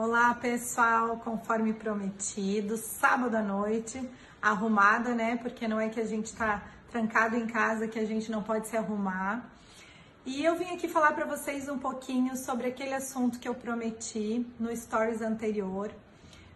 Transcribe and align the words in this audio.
Olá 0.00 0.32
pessoal, 0.32 1.16
conforme 1.16 1.72
prometido, 1.72 2.76
sábado 2.76 3.34
à 3.34 3.42
noite, 3.42 4.00
arrumada, 4.40 5.12
né? 5.12 5.36
Porque 5.38 5.66
não 5.66 5.80
é 5.80 5.88
que 5.88 5.98
a 5.98 6.04
gente 6.04 6.32
tá 6.36 6.62
trancado 6.88 7.34
em 7.34 7.48
casa 7.48 7.88
que 7.88 7.98
a 7.98 8.04
gente 8.04 8.30
não 8.30 8.40
pode 8.40 8.68
se 8.68 8.76
arrumar. 8.76 9.50
E 10.24 10.44
eu 10.44 10.54
vim 10.54 10.70
aqui 10.72 10.86
falar 10.86 11.14
para 11.14 11.26
vocês 11.26 11.68
um 11.68 11.80
pouquinho 11.80 12.36
sobre 12.36 12.68
aquele 12.68 12.94
assunto 12.94 13.40
que 13.40 13.48
eu 13.48 13.56
prometi 13.56 14.46
no 14.56 14.70
stories 14.76 15.20
anterior, 15.20 15.90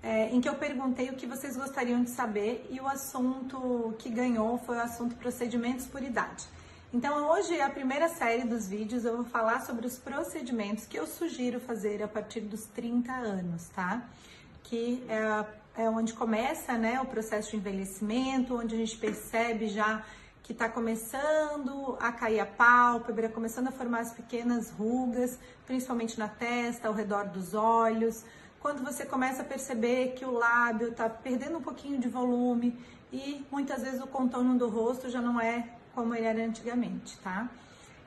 é, 0.00 0.28
em 0.28 0.40
que 0.40 0.48
eu 0.48 0.54
perguntei 0.54 1.10
o 1.10 1.16
que 1.16 1.26
vocês 1.26 1.56
gostariam 1.56 2.04
de 2.04 2.10
saber 2.10 2.64
e 2.70 2.78
o 2.78 2.86
assunto 2.86 3.92
que 3.98 4.08
ganhou 4.08 4.58
foi 4.58 4.76
o 4.76 4.82
assunto 4.82 5.16
procedimentos 5.16 5.88
por 5.88 6.00
idade. 6.00 6.46
Então 6.94 7.30
hoje 7.30 7.56
é 7.56 7.62
a 7.62 7.70
primeira 7.70 8.06
série 8.06 8.44
dos 8.44 8.68
vídeos, 8.68 9.06
eu 9.06 9.16
vou 9.16 9.24
falar 9.24 9.62
sobre 9.62 9.86
os 9.86 9.96
procedimentos 9.96 10.84
que 10.84 10.98
eu 10.98 11.06
sugiro 11.06 11.58
fazer 11.58 12.02
a 12.02 12.06
partir 12.06 12.42
dos 12.42 12.66
30 12.66 13.10
anos, 13.10 13.66
tá? 13.70 14.06
Que 14.62 15.02
é, 15.08 15.84
é 15.84 15.88
onde 15.88 16.12
começa 16.12 16.76
né, 16.76 17.00
o 17.00 17.06
processo 17.06 17.52
de 17.52 17.56
envelhecimento, 17.56 18.58
onde 18.58 18.74
a 18.74 18.78
gente 18.78 18.98
percebe 18.98 19.68
já 19.68 20.04
que 20.42 20.52
está 20.52 20.68
começando 20.68 21.96
a 21.98 22.12
cair 22.12 22.40
a 22.40 22.46
pálpebra, 22.46 23.26
começando 23.30 23.68
a 23.68 23.72
formar 23.72 24.00
as 24.00 24.12
pequenas 24.12 24.70
rugas, 24.70 25.38
principalmente 25.64 26.18
na 26.18 26.28
testa, 26.28 26.88
ao 26.88 26.94
redor 26.94 27.24
dos 27.24 27.54
olhos. 27.54 28.22
Quando 28.60 28.84
você 28.84 29.06
começa 29.06 29.40
a 29.40 29.46
perceber 29.46 30.08
que 30.08 30.26
o 30.26 30.30
lábio 30.30 30.88
está 30.88 31.08
perdendo 31.08 31.56
um 31.56 31.62
pouquinho 31.62 31.98
de 31.98 32.08
volume 32.08 32.78
e 33.10 33.46
muitas 33.50 33.80
vezes 33.80 34.02
o 34.02 34.06
contorno 34.06 34.58
do 34.58 34.68
rosto 34.68 35.08
já 35.08 35.22
não 35.22 35.40
é 35.40 35.80
como 35.94 36.14
ele 36.14 36.26
era 36.26 36.44
antigamente, 36.44 37.16
tá? 37.18 37.48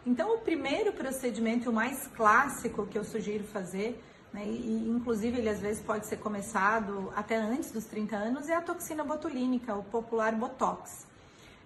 Então, 0.06 0.36
o 0.36 0.38
primeiro 0.40 0.94
procedimento, 0.94 1.70
o 1.70 1.74
mais 1.74 2.08
clássico 2.08 2.86
que 2.86 2.98
eu 2.98 3.04
sugiro 3.04 3.44
fazer, 3.44 4.02
né, 4.32 4.46
e 4.46 4.90
inclusive 4.90 5.38
ele 5.38 5.50
às 5.50 5.60
vezes 5.60 5.82
pode 5.82 6.06
ser 6.06 6.18
começado 6.18 7.12
até 7.16 7.36
antes 7.38 7.72
dos 7.72 7.86
30 7.86 8.16
anos, 8.16 8.50
é 8.50 8.56
a 8.56 8.62
toxina 8.62 9.04
botulínica, 9.04 9.74
o 9.76 9.84
popular 9.84 10.34
Botox. 10.36 11.08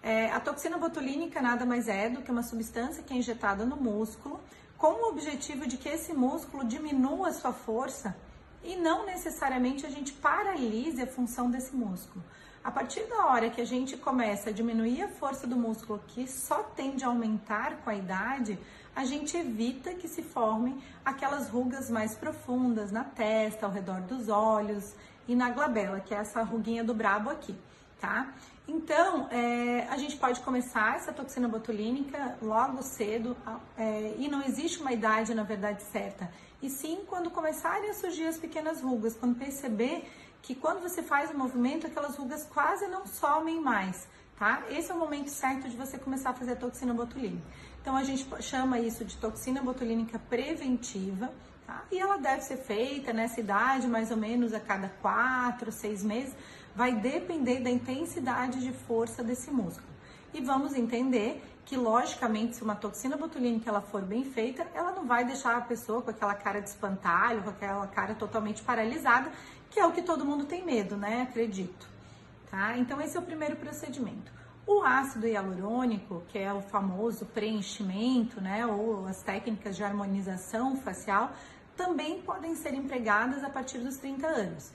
É, 0.02 0.32
a 0.32 0.40
toxina 0.40 0.78
botulínica 0.78 1.42
nada 1.42 1.66
mais 1.66 1.90
é 1.90 2.10
do 2.10 2.22
que 2.22 2.32
uma 2.32 2.44
substância 2.44 3.04
que 3.04 3.14
é 3.14 3.18
injetada 3.18 3.66
no 3.66 3.76
músculo, 3.76 4.40
com 4.78 4.88
o 4.88 5.10
objetivo 5.10 5.68
de 5.68 5.76
que 5.76 5.90
esse 5.90 6.14
músculo 6.14 6.64
diminua 6.64 7.30
a 7.30 7.34
sua 7.34 7.52
força 7.52 8.16
e 8.64 8.76
não 8.76 9.06
necessariamente 9.06 9.86
a 9.86 9.90
gente 9.90 10.14
paralise 10.14 11.02
a 11.02 11.08
função 11.08 11.50
desse 11.50 11.76
músculo. 11.76 12.24
A 12.64 12.72
partir 12.72 13.04
da 13.08 13.26
hora 13.28 13.50
que 13.50 13.62
a 13.62 13.66
gente 13.66 13.96
começa 13.96 14.50
a 14.50 14.54
diminuir 14.54 15.02
a 15.02 15.08
força 15.08 15.48
do 15.48 15.56
músculo, 15.56 16.02
que 16.08 16.28
só 16.28 16.62
tende 16.62 17.04
a 17.04 17.08
aumentar 17.08 17.78
com 17.78 17.90
a 17.90 17.96
idade, 17.96 18.60
a 18.96 19.06
gente 19.06 19.38
evita 19.38 19.94
que 19.94 20.08
se 20.08 20.22
formem 20.22 20.78
aquelas 21.06 21.50
rugas 21.50 21.90
mais 21.90 22.16
profundas 22.16 22.92
na 22.92 23.04
testa, 23.04 23.66
ao 23.66 23.72
redor 23.72 24.02
dos 24.02 24.28
olhos 24.28 24.94
e 25.28 25.36
na 25.36 25.50
glabela, 25.52 26.02
que 26.02 26.14
é 26.14 26.18
essa 26.18 26.44
ruguinha 26.44 26.84
do 26.84 26.94
brabo 26.94 27.30
aqui, 27.30 27.56
tá? 28.00 28.34
Então, 28.68 29.28
é, 29.32 29.88
a 29.90 29.98
gente 29.98 30.16
pode 30.18 30.40
começar 30.42 30.96
essa 30.96 31.12
toxina 31.12 31.48
botulínica 31.48 32.38
logo 32.42 32.84
cedo 32.84 33.36
é, 33.78 34.16
e 34.18 34.28
não 34.28 34.44
existe 34.44 34.80
uma 34.80 34.92
idade, 34.92 35.34
na 35.34 35.44
verdade, 35.44 35.82
certa. 35.84 36.32
E 36.62 36.70
sim 36.70 37.00
quando 37.08 37.32
começarem 37.32 37.90
a 37.90 37.94
surgir 37.94 38.28
as 38.28 38.38
pequenas 38.38 38.82
rugas, 38.82 39.16
quando 39.16 39.36
perceber 39.36 40.08
que 40.42 40.54
quando 40.54 40.82
você 40.82 41.02
faz 41.02 41.32
o 41.32 41.38
movimento, 41.38 41.88
aquelas 41.88 42.16
rugas 42.16 42.44
quase 42.44 42.88
não 42.88 43.06
somem 43.06 43.60
mais, 43.60 44.08
tá? 44.38 44.64
Esse 44.70 44.92
é 44.92 44.94
o 44.94 45.00
momento 45.00 45.30
certo 45.30 45.68
de 45.68 45.76
você 45.76 45.98
começar 45.98 46.30
a 46.30 46.34
fazer 46.34 46.54
a 46.54 46.56
toxina 46.56 46.94
botulínica. 46.94 47.44
Então 47.82 47.96
a 47.96 48.04
gente 48.04 48.28
chama 48.42 48.80
isso 48.80 49.04
de 49.04 49.18
toxina 49.18 49.62
botulínica 49.62 50.20
preventiva, 50.20 51.32
tá? 51.66 51.84
E 51.92 51.98
ela 51.98 52.18
deve 52.18 52.42
ser 52.42 52.58
feita 52.58 53.12
nessa 53.14 53.40
idade, 53.40 53.88
mais 53.88 54.12
ou 54.12 54.18
menos 54.18 54.54
a 54.54 54.60
cada 54.60 54.90
quatro, 55.02 55.72
seis 55.72 56.04
meses, 56.04 56.36
vai 56.80 56.94
depender 56.94 57.60
da 57.60 57.70
intensidade 57.70 58.62
de 58.62 58.72
força 58.72 59.22
desse 59.22 59.52
músculo. 59.52 59.90
E 60.34 60.40
vamos 60.40 60.74
entender 60.74 61.44
que, 61.66 61.76
logicamente, 61.76 62.56
se 62.56 62.64
uma 62.64 62.74
toxina 62.74 63.18
botulínica 63.18 63.70
ela 63.70 63.82
for 63.82 64.02
bem 64.02 64.24
feita, 64.24 64.66
ela 64.74 64.94
não 64.94 65.06
vai 65.06 65.26
deixar 65.26 65.58
a 65.58 65.62
pessoa 65.62 66.02
com 66.02 66.10
aquela 66.10 66.34
cara 66.34 66.62
de 66.62 66.70
espantalho, 66.70 67.44
com 67.44 67.50
aquela 67.50 67.86
cara 67.88 68.16
totalmente 68.16 68.62
paralisada, 68.62 69.30
que 69.70 69.78
é 69.78 69.86
o 69.86 69.92
que 69.92 70.02
todo 70.02 70.24
mundo 70.24 70.46
tem 70.46 70.64
medo, 70.64 70.96
né? 70.96 71.24
Acredito. 71.24 71.86
Tá? 72.50 72.78
Então, 72.78 73.02
esse 73.02 73.18
é 73.18 73.20
o 73.20 73.24
primeiro 73.24 73.58
procedimento. 73.58 74.32
O 74.66 74.82
ácido 74.82 75.28
hialurônico, 75.28 76.24
que 76.30 76.40
é 76.40 76.54
o 76.54 76.62
famoso 76.62 77.26
preenchimento, 77.26 78.40
né, 78.40 78.66
ou 78.66 79.06
as 79.06 79.22
técnicas 79.22 79.76
de 79.76 79.84
harmonização 79.84 80.78
facial, 80.78 81.34
também 81.76 82.22
podem 82.22 82.56
ser 82.56 82.74
empregadas 82.74 83.44
a 83.44 83.50
partir 83.50 83.80
dos 83.80 83.98
30 83.98 84.26
anos. 84.28 84.72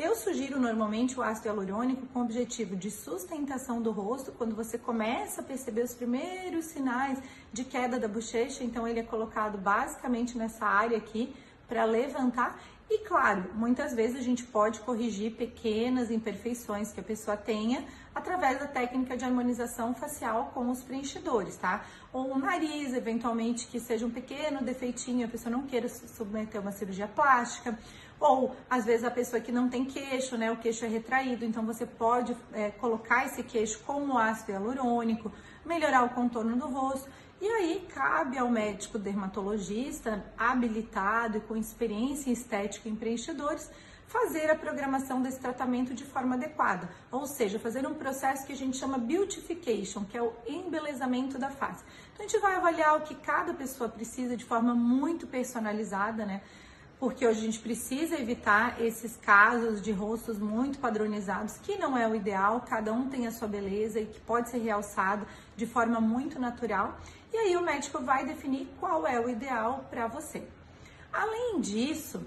Eu 0.00 0.14
sugiro 0.14 0.60
normalmente 0.60 1.18
o 1.18 1.22
ácido 1.24 1.48
hialurônico 1.48 2.06
com 2.06 2.20
o 2.20 2.22
objetivo 2.22 2.76
de 2.76 2.88
sustentação 2.88 3.82
do 3.82 3.90
rosto, 3.90 4.30
quando 4.30 4.54
você 4.54 4.78
começa 4.78 5.40
a 5.40 5.44
perceber 5.44 5.82
os 5.82 5.92
primeiros 5.92 6.66
sinais 6.66 7.18
de 7.52 7.64
queda 7.64 7.98
da 7.98 8.06
bochecha, 8.06 8.62
então 8.62 8.86
ele 8.86 9.00
é 9.00 9.02
colocado 9.02 9.58
basicamente 9.58 10.38
nessa 10.38 10.64
área 10.64 10.96
aqui 10.96 11.34
para 11.66 11.84
levantar. 11.84 12.60
E 12.90 13.00
claro, 13.00 13.50
muitas 13.54 13.92
vezes 13.92 14.16
a 14.16 14.22
gente 14.22 14.44
pode 14.44 14.80
corrigir 14.80 15.32
pequenas 15.32 16.10
imperfeições 16.10 16.90
que 16.90 17.00
a 17.00 17.02
pessoa 17.02 17.36
tenha 17.36 17.84
através 18.14 18.58
da 18.58 18.66
técnica 18.66 19.14
de 19.14 19.24
harmonização 19.24 19.94
facial 19.94 20.50
com 20.54 20.70
os 20.70 20.82
preenchedores, 20.82 21.56
tá? 21.56 21.84
Ou 22.12 22.32
o 22.32 22.38
nariz, 22.38 22.94
eventualmente, 22.94 23.66
que 23.66 23.78
seja 23.78 24.06
um 24.06 24.10
pequeno 24.10 24.62
defeitinho, 24.62 25.26
a 25.26 25.28
pessoa 25.28 25.54
não 25.54 25.66
queira 25.66 25.88
submeter 25.88 26.60
uma 26.60 26.72
cirurgia 26.72 27.06
plástica 27.06 27.78
ou 28.20 28.56
às 28.68 28.84
vezes 28.84 29.04
a 29.04 29.10
pessoa 29.10 29.40
que 29.40 29.52
não 29.52 29.68
tem 29.68 29.84
queixo, 29.84 30.36
né? 30.36 30.50
O 30.50 30.56
queixo 30.56 30.84
é 30.84 30.88
retraído, 30.88 31.44
então 31.44 31.64
você 31.64 31.86
pode 31.86 32.36
é, 32.52 32.70
colocar 32.70 33.26
esse 33.26 33.42
queixo 33.42 33.78
com 33.80 34.08
o 34.08 34.18
ácido 34.18 34.52
hialurônico, 34.52 35.30
melhorar 35.64 36.04
o 36.04 36.10
contorno 36.10 36.56
do 36.56 36.66
rosto. 36.66 37.08
E 37.40 37.46
aí 37.46 37.86
cabe 37.94 38.36
ao 38.36 38.50
médico 38.50 38.98
dermatologista 38.98 40.24
habilitado 40.36 41.38
e 41.38 41.40
com 41.40 41.56
experiência 41.56 42.30
em 42.30 42.32
estética 42.32 42.88
em 42.88 42.96
preenchedores 42.96 43.70
fazer 44.08 44.50
a 44.50 44.56
programação 44.56 45.20
desse 45.20 45.38
tratamento 45.38 45.94
de 45.94 46.02
forma 46.02 46.34
adequada, 46.34 46.88
ou 47.12 47.26
seja, 47.26 47.58
fazer 47.58 47.86
um 47.86 47.94
processo 47.94 48.46
que 48.46 48.52
a 48.52 48.56
gente 48.56 48.76
chama 48.76 48.96
beautification, 48.96 50.04
que 50.04 50.16
é 50.16 50.22
o 50.22 50.32
embelezamento 50.46 51.38
da 51.38 51.50
face. 51.50 51.84
Então 52.12 52.24
a 52.24 52.28
gente 52.28 52.40
vai 52.40 52.56
avaliar 52.56 52.96
o 52.96 53.02
que 53.02 53.14
cada 53.14 53.52
pessoa 53.52 53.88
precisa 53.88 54.34
de 54.36 54.44
forma 54.44 54.74
muito 54.74 55.26
personalizada, 55.26 56.24
né? 56.24 56.40
Porque 56.98 57.24
a 57.24 57.32
gente 57.32 57.60
precisa 57.60 58.18
evitar 58.18 58.80
esses 58.80 59.16
casos 59.16 59.80
de 59.80 59.92
rostos 59.92 60.38
muito 60.38 60.78
padronizados, 60.78 61.56
que 61.58 61.76
não 61.76 61.96
é 61.96 62.08
o 62.08 62.14
ideal, 62.14 62.60
cada 62.68 62.92
um 62.92 63.08
tem 63.08 63.26
a 63.26 63.30
sua 63.30 63.46
beleza 63.46 64.00
e 64.00 64.06
que 64.06 64.20
pode 64.20 64.50
ser 64.50 64.58
realçado 64.58 65.26
de 65.56 65.64
forma 65.64 66.00
muito 66.00 66.40
natural. 66.40 66.98
E 67.32 67.36
aí 67.36 67.56
o 67.56 67.62
médico 67.62 68.02
vai 68.02 68.26
definir 68.26 68.68
qual 68.80 69.06
é 69.06 69.20
o 69.20 69.28
ideal 69.28 69.86
para 69.88 70.08
você. 70.08 70.42
Além 71.12 71.60
disso, 71.60 72.20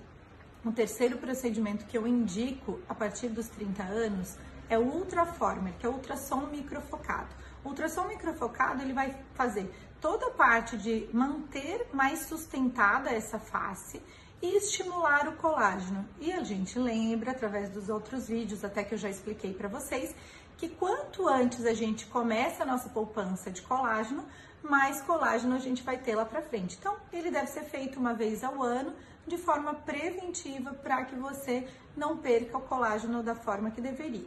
o 0.63 0.71
terceiro 0.71 1.17
procedimento 1.17 1.85
que 1.85 1.97
eu 1.97 2.07
indico 2.07 2.79
a 2.87 2.95
partir 2.95 3.27
dos 3.27 3.47
30 3.49 3.83
anos 3.83 4.37
é 4.69 4.79
o 4.79 4.83
Ultraformer, 4.83 5.73
que 5.77 5.85
é 5.85 5.89
o 5.89 5.93
ultrassom 5.93 6.47
microfocado. 6.47 7.27
O 7.63 7.69
ultrassom 7.69 8.07
microfocado 8.07 8.81
ele 8.81 8.93
vai 8.93 9.17
fazer 9.33 9.69
toda 9.99 10.27
a 10.27 10.31
parte 10.31 10.77
de 10.77 11.09
manter 11.11 11.89
mais 11.93 12.19
sustentada 12.19 13.09
essa 13.09 13.37
face 13.37 14.01
e 14.41 14.57
estimular 14.57 15.27
o 15.27 15.33
colágeno. 15.33 16.07
E 16.19 16.31
a 16.31 16.43
gente 16.43 16.77
lembra, 16.79 17.31
através 17.31 17.69
dos 17.69 17.89
outros 17.89 18.27
vídeos, 18.27 18.63
até 18.63 18.83
que 18.83 18.95
eu 18.95 18.97
já 18.97 19.09
expliquei 19.09 19.53
para 19.53 19.67
vocês, 19.67 20.15
que 20.57 20.69
quanto 20.69 21.27
antes 21.27 21.65
a 21.65 21.73
gente 21.73 22.05
começa 22.07 22.63
a 22.63 22.65
nossa 22.65 22.89
poupança 22.89 23.51
de 23.51 23.61
colágeno, 23.61 24.25
mais 24.63 25.01
colágeno 25.01 25.55
a 25.55 25.59
gente 25.59 25.83
vai 25.83 25.97
ter 25.97 26.15
lá 26.15 26.25
para 26.25 26.41
frente. 26.41 26.77
Então, 26.79 26.95
ele 27.11 27.31
deve 27.31 27.47
ser 27.47 27.63
feito 27.63 27.99
uma 27.99 28.13
vez 28.13 28.43
ao 28.43 28.61
ano, 28.61 28.93
de 29.27 29.37
forma 29.37 29.73
preventiva, 29.73 30.73
para 30.73 31.05
que 31.05 31.15
você 31.15 31.67
não 31.95 32.17
perca 32.17 32.57
o 32.57 32.61
colágeno 32.61 33.21
da 33.21 33.35
forma 33.35 33.71
que 33.71 33.81
deveria. 33.81 34.25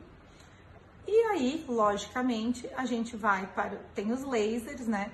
E 1.06 1.20
aí, 1.26 1.64
logicamente, 1.68 2.68
a 2.76 2.86
gente 2.86 3.16
vai 3.16 3.46
para. 3.48 3.76
Tem 3.94 4.10
os 4.12 4.22
lasers, 4.22 4.86
né? 4.86 5.12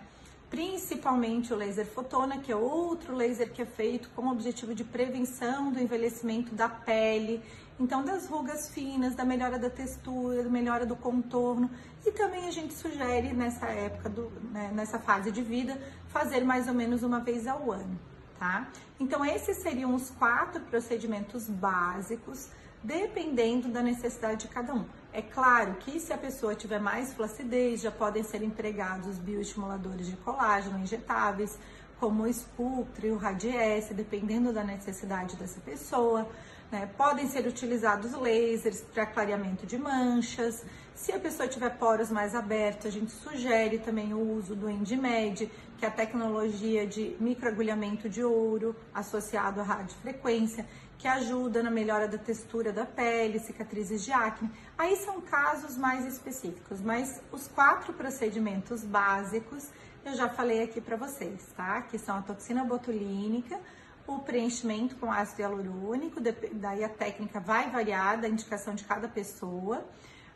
Principalmente 0.50 1.54
o 1.54 1.56
laser 1.56 1.86
fotona, 1.86 2.38
que 2.38 2.50
é 2.50 2.56
outro 2.56 3.14
laser 3.14 3.50
que 3.52 3.62
é 3.62 3.64
feito 3.64 4.10
com 4.10 4.22
o 4.22 4.32
objetivo 4.32 4.74
de 4.74 4.82
prevenção 4.82 5.70
do 5.70 5.78
envelhecimento 5.78 6.52
da 6.54 6.68
pele, 6.68 7.40
então 7.78 8.04
das 8.04 8.26
rugas 8.26 8.68
finas, 8.68 9.14
da 9.14 9.24
melhora 9.24 9.58
da 9.58 9.70
textura, 9.70 10.42
da 10.42 10.50
melhora 10.50 10.84
do 10.84 10.96
contorno. 10.96 11.70
E 12.04 12.10
também 12.10 12.48
a 12.48 12.50
gente 12.50 12.74
sugere 12.74 13.32
nessa 13.32 13.66
época, 13.66 14.08
do, 14.08 14.30
né, 14.50 14.70
nessa 14.74 14.98
fase 14.98 15.30
de 15.30 15.40
vida, 15.40 15.80
fazer 16.08 16.44
mais 16.44 16.66
ou 16.66 16.74
menos 16.74 17.04
uma 17.04 17.20
vez 17.20 17.46
ao 17.46 17.70
ano, 17.70 17.98
tá? 18.38 18.68
Então 18.98 19.24
esses 19.24 19.58
seriam 19.58 19.94
os 19.94 20.10
quatro 20.10 20.60
procedimentos 20.62 21.48
básicos 21.48 22.48
dependendo 22.82 23.68
da 23.68 23.82
necessidade 23.82 24.46
de 24.46 24.48
cada 24.48 24.74
um. 24.74 24.84
É 25.12 25.20
claro 25.20 25.74
que 25.74 25.98
se 25.98 26.12
a 26.12 26.18
pessoa 26.18 26.54
tiver 26.54 26.80
mais 26.80 27.12
flacidez, 27.12 27.80
já 27.80 27.90
podem 27.90 28.22
ser 28.22 28.42
empregados 28.42 29.18
bioestimuladores 29.18 30.06
de 30.06 30.16
colágeno 30.16 30.78
injetáveis, 30.78 31.58
como 31.98 32.24
o 32.24 32.86
e 33.02 33.10
o 33.10 33.16
Radiesse, 33.16 33.92
dependendo 33.92 34.52
da 34.52 34.64
necessidade 34.64 35.36
dessa 35.36 35.60
pessoa. 35.60 36.26
Né? 36.72 36.88
Podem 36.96 37.26
ser 37.26 37.46
utilizados 37.46 38.12
lasers 38.12 38.80
para 38.80 39.04
clareamento 39.04 39.66
de 39.66 39.76
manchas. 39.76 40.64
Se 40.94 41.12
a 41.12 41.18
pessoa 41.18 41.46
tiver 41.48 41.70
poros 41.76 42.10
mais 42.10 42.34
abertos, 42.34 42.86
a 42.86 42.90
gente 42.90 43.10
sugere 43.10 43.78
também 43.78 44.14
o 44.14 44.36
uso 44.36 44.54
do 44.54 44.70
EndMed, 44.70 45.50
que 45.76 45.84
é 45.84 45.88
a 45.88 45.90
tecnologia 45.90 46.86
de 46.86 47.16
microagulhamento 47.20 48.08
de 48.08 48.22
ouro 48.22 48.74
associado 48.94 49.60
à 49.60 49.64
radiofrequência, 49.64 50.66
que 51.00 51.08
ajuda 51.08 51.62
na 51.62 51.70
melhora 51.70 52.06
da 52.06 52.18
textura 52.18 52.72
da 52.72 52.84
pele, 52.84 53.38
cicatrizes 53.38 54.04
de 54.04 54.12
acne. 54.12 54.50
Aí 54.76 54.96
são 54.96 55.18
casos 55.22 55.74
mais 55.78 56.04
específicos, 56.04 56.82
mas 56.82 57.22
os 57.32 57.48
quatro 57.48 57.94
procedimentos 57.94 58.84
básicos 58.84 59.66
eu 60.04 60.14
já 60.14 60.28
falei 60.28 60.62
aqui 60.62 60.80
para 60.80 60.96
vocês, 60.96 61.46
tá? 61.56 61.82
Que 61.82 61.98
são 61.98 62.16
a 62.18 62.22
toxina 62.22 62.64
botulínica, 62.64 63.58
o 64.06 64.18
preenchimento 64.18 64.96
com 64.96 65.10
ácido 65.10 65.42
hialurônico, 65.42 66.20
daí 66.52 66.84
a 66.84 66.88
técnica 66.88 67.40
vai 67.40 67.70
variar 67.70 68.20
da 68.20 68.28
indicação 68.28 68.74
de 68.74 68.84
cada 68.84 69.08
pessoa, 69.08 69.84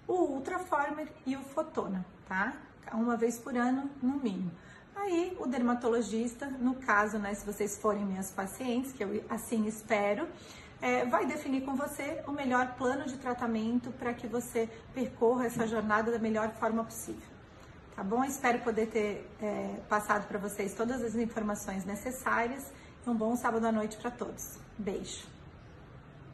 o 0.07 0.15
Ultraformer 0.15 1.09
e 1.27 1.37
o 1.37 1.41
Fotona, 1.41 2.05
tá? 2.27 2.55
Uma 2.93 3.17
vez 3.17 3.39
por 3.39 3.57
ano, 3.57 3.91
no 4.03 4.19
mínimo. 4.19 4.51
Aí, 5.05 5.37
o 5.39 5.47
dermatologista, 5.47 6.47
no 6.47 6.77
caso, 6.77 7.19
né, 7.19 7.35
se 7.35 7.45
vocês 7.45 7.77
forem 7.77 8.07
minhas 8.07 8.31
pacientes, 8.31 8.91
que 8.91 9.05
eu 9.05 9.23
assim 9.29 9.67
espero, 9.67 10.27
é, 10.81 11.05
vai 11.05 11.27
definir 11.27 11.63
com 11.63 11.75
você 11.75 12.23
o 12.27 12.33
melhor 12.33 12.75
plano 12.79 13.05
de 13.05 13.19
tratamento 13.19 13.91
para 13.93 14.15
que 14.15 14.27
você 14.27 14.67
percorra 14.95 15.45
essa 15.45 15.67
jornada 15.67 16.11
da 16.11 16.19
melhor 16.19 16.51
forma 16.55 16.83
possível. 16.83 17.29
Tá 17.95 18.03
bom? 18.03 18.25
Espero 18.25 18.61
poder 18.61 18.87
ter 18.87 19.31
é, 19.43 19.77
passado 19.91 20.27
para 20.27 20.39
vocês 20.39 20.73
todas 20.73 21.03
as 21.03 21.15
informações 21.15 21.85
necessárias 21.85 22.73
um 23.07 23.15
bom 23.15 23.37
sábado 23.37 23.67
à 23.67 23.73
noite 23.73 23.99
para 23.99 24.11
todos. 24.11 24.59
Beijo! 24.79 25.34